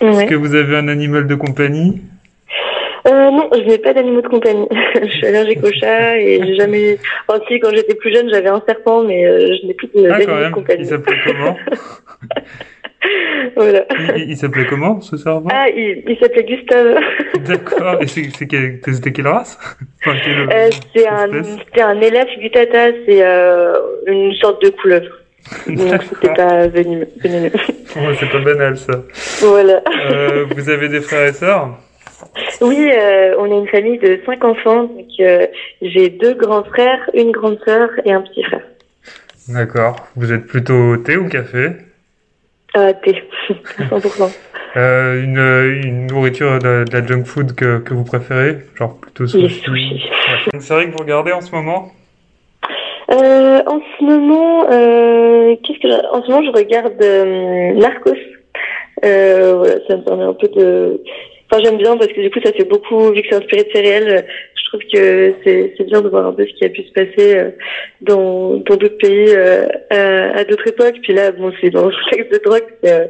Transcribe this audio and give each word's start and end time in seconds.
Est-ce 0.00 0.24
que 0.26 0.34
vous 0.34 0.54
avez 0.54 0.76
un 0.76 0.88
animal 0.88 1.26
de 1.26 1.34
compagnie? 1.34 2.00
Euh, 3.08 3.30
non, 3.30 3.48
je 3.54 3.60
n'ai 3.60 3.78
pas 3.78 3.94
d'animaux 3.94 4.20
de 4.20 4.28
compagnie. 4.28 4.66
je 5.02 5.08
suis 5.08 5.26
allergique 5.26 5.64
aux 5.64 5.72
chats 5.72 6.18
et 6.18 6.40
j'ai 6.44 6.54
jamais. 6.56 6.98
Enfin, 7.26 7.40
si, 7.48 7.58
quand 7.58 7.70
j'étais 7.74 7.94
plus 7.94 8.12
jeune, 8.14 8.28
j'avais 8.30 8.50
un 8.50 8.62
serpent, 8.66 9.02
mais 9.04 9.24
euh, 9.26 9.56
je 9.60 9.66
n'ai 9.66 9.74
plus 9.74 9.88
de- 9.94 10.06
Ah, 10.10 10.18
d'animaux 10.18 10.36
de 10.36 10.42
même. 10.42 10.52
compagnie. 10.52 10.82
Il 10.82 10.86
s'appelait 10.86 11.16
comment? 11.24 11.56
Voilà. 13.56 13.86
Il, 14.16 14.30
il 14.30 14.36
s'appelait 14.36 14.66
comment, 14.66 15.00
ce 15.00 15.16
servant 15.16 15.48
Ah, 15.50 15.68
il, 15.70 16.02
il 16.06 16.18
s'appelait 16.20 16.44
Gustave. 16.44 16.98
D'accord. 17.46 17.96
Et 18.02 18.06
c'était 18.06 18.46
quelle 19.10 19.26
race? 19.26 19.58
Enfin, 20.04 20.16
quelle 20.22 20.38
Euh, 20.52 20.70
c'est 20.94 21.08
un, 21.08 21.88
un 21.88 22.00
élève 22.02 22.26
gutata, 22.38 22.88
c'est 23.06 23.22
euh, 23.24 23.72
une 24.06 24.34
sorte 24.34 24.62
de 24.62 24.68
couleuvre. 24.68 25.06
Donc 25.66 26.02
c'était 26.08 26.34
pas 26.34 26.66
venimeux. 26.68 27.08
venimeux. 27.22 27.50
Ouais, 27.96 28.14
c'est 28.18 28.30
pas 28.30 28.38
banal, 28.40 28.76
ça. 28.78 29.02
voilà. 29.40 29.82
Euh, 30.10 30.46
vous 30.54 30.68
avez 30.70 30.88
des 30.88 31.00
frères 31.00 31.28
et 31.28 31.32
sœurs? 31.32 31.70
Oui, 32.60 32.90
euh, 32.92 33.34
on 33.38 33.46
est 33.46 33.58
une 33.58 33.68
famille 33.68 33.98
de 33.98 34.20
cinq 34.26 34.44
enfants. 34.44 34.84
Donc 34.84 35.06
euh, 35.20 35.46
j'ai 35.82 36.08
deux 36.10 36.34
grands 36.34 36.64
frères, 36.64 36.98
une 37.14 37.30
grande 37.32 37.58
sœur 37.64 37.88
et 38.04 38.12
un 38.12 38.20
petit 38.22 38.42
frère. 38.44 38.62
D'accord. 39.48 39.96
Vous 40.16 40.32
êtes 40.32 40.46
plutôt 40.46 40.96
thé 40.98 41.16
ou 41.16 41.28
café? 41.28 41.70
Euh, 42.76 42.92
thé, 43.04 43.24
100%. 43.80 44.30
Euh, 44.76 45.24
une, 45.24 45.84
une 45.84 46.06
nourriture 46.06 46.60
de, 46.60 46.84
de 46.84 46.92
la 46.96 47.04
junk 47.04 47.24
food 47.24 47.54
que, 47.56 47.78
que 47.78 47.92
vous 47.94 48.04
préférez? 48.04 48.58
Genre 48.76 48.96
plutôt 49.00 49.24
Les 49.24 49.28
sushi? 49.48 49.60
sushis. 49.62 50.04
Ouais. 50.28 50.50
Une 50.54 50.60
série 50.60 50.86
que 50.86 50.92
vous 50.92 50.98
regardez 50.98 51.32
en 51.32 51.40
ce 51.40 51.50
moment? 51.52 51.90
Euh, 53.12 53.60
en 53.66 53.80
ce 53.98 54.04
moment, 54.04 54.70
euh, 54.70 55.56
qu'est-ce 55.64 55.78
que 55.80 55.88
je- 55.88 56.08
en 56.16 56.22
ce 56.22 56.30
moment 56.30 56.44
je 56.44 56.56
regarde 56.56 57.02
euh, 57.02 57.72
Narcos. 57.74 58.12
Euh, 59.04 59.54
voilà, 59.56 59.74
ça 59.88 59.96
me 59.96 60.02
permet 60.04 60.24
un 60.24 60.34
peu 60.34 60.48
de. 60.48 61.02
Enfin, 61.50 61.62
j'aime 61.64 61.78
bien 61.78 61.96
parce 61.96 62.12
que 62.12 62.20
du 62.20 62.30
coup, 62.30 62.38
ça 62.44 62.52
fait 62.52 62.64
beaucoup 62.68 63.10
vu 63.12 63.22
que 63.22 63.28
c'est 63.30 63.36
inspiré 63.36 63.64
de 63.64 63.70
séries. 63.72 64.22
Je 64.54 64.68
trouve 64.68 64.80
que 64.92 65.34
c'est 65.42 65.74
c'est 65.76 65.84
bien 65.84 66.00
de 66.00 66.08
voir 66.08 66.26
un 66.26 66.32
peu 66.32 66.46
ce 66.46 66.52
qui 66.54 66.64
a 66.64 66.68
pu 66.68 66.82
se 66.84 66.92
passer 66.92 67.36
euh, 67.38 67.50
dans 68.02 68.54
dans 68.58 68.76
d'autres 68.76 68.98
pays 68.98 69.30
euh, 69.34 69.66
à, 69.90 70.38
à 70.38 70.44
d'autres 70.44 70.68
époques. 70.68 70.98
Puis 71.02 71.12
là, 71.12 71.32
bon, 71.32 71.50
c'est 71.60 71.70
dans 71.70 71.86
le 71.86 71.92
contexte 72.04 72.32
de 72.32 72.38
drogue, 72.44 72.66
c'est 72.84 72.92
euh, 72.92 73.06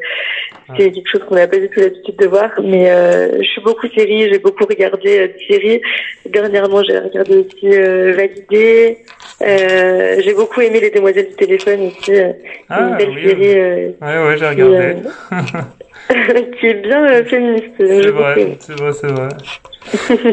c'est 0.79 0.91
quelque 0.93 1.09
chose 1.11 1.23
qu'on 1.29 1.35
n'a 1.35 1.49
pas 1.49 1.59
du 1.59 1.69
tout 1.69 1.81
l'habitude 1.81 2.17
de 2.17 2.27
voir. 2.27 2.51
Mais 2.63 2.91
euh, 2.91 3.43
je 3.43 3.47
suis 3.49 3.61
beaucoup 3.61 3.89
série, 3.89 4.33
j'ai 4.33 4.39
beaucoup 4.39 4.65
regardé 4.65 5.19
euh, 5.19 5.27
de 5.27 5.35
séries. 5.51 5.83
Dernièrement, 6.25 6.83
j'ai 6.85 6.99
regardé 6.99 7.37
aussi 7.39 7.67
euh, 7.77 8.13
Validé. 8.17 8.99
Euh, 9.43 10.21
j'ai 10.23 10.35
beaucoup 10.35 10.61
aimé 10.61 10.81
Les 10.81 10.91
Demoiselles 10.91 11.29
du 11.31 11.37
téléphone 11.37 11.81
aussi. 11.87 12.13
euh, 12.13 12.33
Ah, 12.69 12.89
une 12.91 12.97
belle 12.99 13.11
oui, 13.11 13.23
série 13.29 13.59
euh, 13.59 13.93
Ouais, 14.01 14.25
ouais, 14.27 14.37
j'ai 14.39 14.55
qui, 14.55 14.63
regardé. 14.63 15.09
euh, 15.33 16.43
qui 16.61 16.67
est 16.67 16.83
bien 16.83 17.07
euh, 17.11 17.25
féministe. 17.25 17.73
c'est 17.79 18.11
vrai, 18.11 18.59
c'est 18.61 18.75
vrai, 18.75 18.93
c'est 18.93 19.07
vrai. 19.09 19.29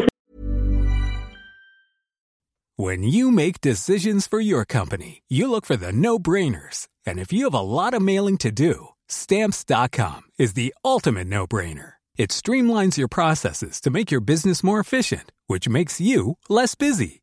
When 2.76 3.02
you 3.02 3.32
make 3.32 3.60
decisions 3.60 4.28
for 4.28 4.40
your 4.40 4.64
company, 4.64 5.22
you 5.28 5.50
look 5.50 5.66
for 5.66 5.76
the 5.76 5.90
no-brainers. 5.90 6.86
And 7.06 7.18
if 7.18 7.32
you 7.32 7.44
have 7.44 7.54
a 7.54 7.60
lot 7.60 7.92
of 7.92 8.02
mailing 8.02 8.36
to 8.38 8.52
do, 8.52 8.88
stamps.com 9.08 10.22
is 10.38 10.52
the 10.52 10.72
ultimate 10.84 11.26
no-brainer. 11.26 11.94
It 12.16 12.30
streamlines 12.30 12.96
your 12.96 13.08
processes 13.08 13.80
to 13.80 13.90
make 13.90 14.10
your 14.12 14.20
business 14.20 14.62
more 14.62 14.78
efficient, 14.80 15.32
which 15.48 15.68
makes 15.68 16.00
you 16.00 16.36
less 16.48 16.74
busy. 16.76 17.22